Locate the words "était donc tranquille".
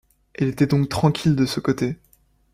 0.47-1.35